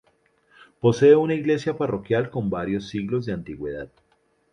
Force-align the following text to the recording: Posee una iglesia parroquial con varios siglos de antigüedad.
Posee 0.79 1.15
una 1.15 1.35
iglesia 1.35 1.77
parroquial 1.77 2.31
con 2.31 2.49
varios 2.49 2.87
siglos 2.89 3.27
de 3.27 3.33
antigüedad. 3.33 3.89